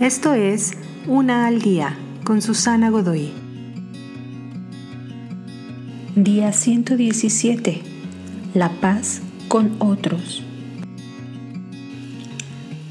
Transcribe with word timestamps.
Esto 0.00 0.34
es 0.34 0.72
Una 1.06 1.46
al 1.46 1.62
Día 1.62 1.96
con 2.22 2.42
Susana 2.42 2.90
Godoy. 2.90 3.32
Día 6.14 6.52
117. 6.52 7.80
La 8.52 8.68
paz 8.68 9.22
con 9.48 9.76
otros. 9.78 10.42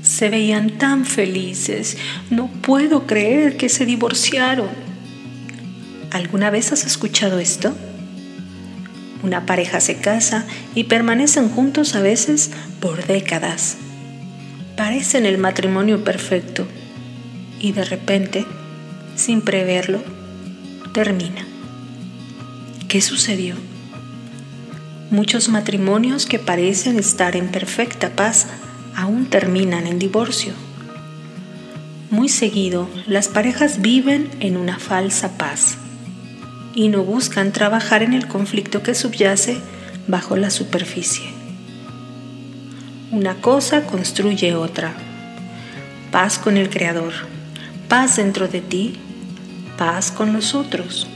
Se 0.02 0.30
veían 0.30 0.80
tan 0.80 1.06
felices. 1.06 1.96
No 2.32 2.48
puedo 2.48 3.06
creer 3.06 3.56
que 3.56 3.70
se 3.70 3.86
divorciaron. 3.86 4.70
¿Alguna 6.10 6.50
vez 6.50 6.72
has 6.72 6.88
escuchado 6.88 7.38
esto? 7.38 7.76
Una 9.22 9.46
pareja 9.46 9.80
se 9.80 9.98
casa 9.98 10.48
y 10.74 10.86
permanecen 10.86 11.50
juntos 11.50 11.94
a 11.94 12.02
veces 12.02 12.50
por 12.80 13.06
décadas. 13.06 13.78
Parecen 14.76 15.28
el 15.28 15.38
matrimonio 15.38 16.04
perfecto 16.04 16.66
y 17.60 17.72
de 17.72 17.86
repente, 17.86 18.46
sin 19.16 19.42
preverlo, 19.42 20.02
termina. 20.94 21.46
¿Qué 22.88 23.02
sucedió? 23.02 23.56
Muchos 25.12 25.50
matrimonios 25.50 26.26
que 26.26 26.40
parecen 26.40 26.98
estar 26.98 27.36
en 27.36 27.50
perfecta 27.50 28.12
paz 28.16 28.48
aún 28.96 29.26
terminan 29.26 29.88
en 29.88 30.00
divorcio. 30.00 30.54
Muy 32.10 32.30
seguido, 32.30 32.90
las 33.08 33.28
parejas 33.28 33.82
viven 33.82 34.30
en 34.40 34.58
una 34.58 34.80
falsa 34.80 35.38
paz 35.38 35.78
y 36.74 36.90
no 36.90 37.04
buscan 37.04 37.52
trabajar 37.52 38.04
en 38.04 38.14
el 38.14 38.28
conflicto 38.28 38.84
que 38.84 38.96
subyace 38.96 39.58
bajo 40.08 40.38
la 40.38 40.50
superficie. 40.50 41.26
Una 43.12 43.36
cosa 43.36 43.86
construye 43.86 44.56
otra. 44.56 44.94
Paz 46.12 46.38
con 46.38 46.58
el 46.58 46.70
Creador 46.70 47.14
paz 47.88 48.18
dentro 48.18 48.48
de 48.48 48.62
ti, 48.62 48.96
paz 49.78 50.12
con 50.12 50.34
los 50.34 50.56
otros. 50.56 51.08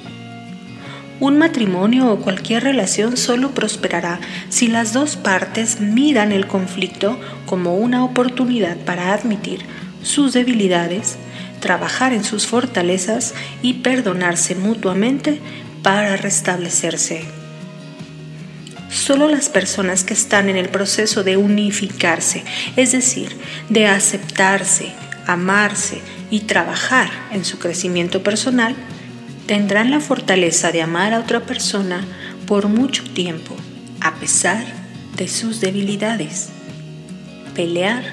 Un 1.20 1.38
matrimonio 1.38 2.10
o 2.12 2.22
cualquier 2.22 2.64
relación 2.64 3.18
solo 3.18 3.52
prosperará 3.52 4.20
si 4.48 4.68
las 4.68 4.94
dos 4.94 5.18
partes 5.18 5.82
miran 5.82 6.32
el 6.32 6.48
conflicto 6.48 7.20
como 7.46 7.76
una 7.76 8.06
oportunidad 8.06 8.78
para 8.78 9.14
admitir 9.14 9.66
sus 10.02 10.32
debilidades, 10.32 11.18
trabajar 11.60 12.14
en 12.14 12.24
sus 12.24 12.48
fortalezas 12.48 13.34
y 13.62 13.76
perdonarse 13.76 14.56
mutuamente 14.56 15.42
para 15.84 16.16
restablecerse. 16.16 17.26
Solo 18.90 19.28
las 19.28 19.50
personas 19.50 20.06
que 20.06 20.14
están 20.14 20.48
en 20.50 20.56
el 20.56 20.70
proceso 20.70 21.24
de 21.24 21.36
unificarse, 21.36 22.46
es 22.78 22.94
decir, 22.94 23.36
de 23.68 23.88
aceptarse, 23.88 24.94
amarse 25.28 26.02
y 26.32 26.42
trabajar 26.42 27.10
en 27.32 27.46
su 27.46 27.60
crecimiento 27.60 28.24
personal, 28.24 28.76
tendrán 29.48 29.92
la 29.92 30.00
fortaleza 30.00 30.72
de 30.72 30.82
amar 30.82 31.14
a 31.14 31.20
otra 31.20 31.42
persona 31.42 32.06
por 32.48 32.68
mucho 32.68 33.04
tiempo, 33.04 33.56
a 34.02 34.16
pesar 34.16 34.64
de 35.18 35.28
sus 35.28 35.60
debilidades. 35.60 36.50
Pelear 37.56 38.04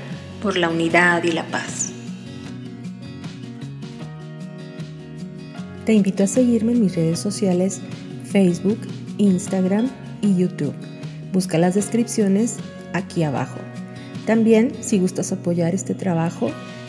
por 0.43 0.57
la 0.57 0.69
unidad 0.69 1.25
y 1.25 1.33
la 1.33 1.45
paz. 1.47 1.93
Te 5.85 5.93
invito 5.93 6.25
a 6.25 6.27
seguirme 6.27 6.73
en 6.73 6.81
mis 6.81 6.97
redes 6.97 7.21
sociales 7.21 7.81
Facebook, 8.33 8.81
Instagram 9.19 9.89
y 10.21 10.37
YouTube. 10.37 10.75
Busca 11.33 11.59
las 11.59 11.75
descripciones 11.75 12.57
aquí 12.93 13.23
abajo. 13.23 13.59
También, 14.27 14.73
si 14.81 14.99
gustas 14.99 15.31
apoyar 15.31 15.75
este 15.75 15.95
trabajo, 15.95 16.51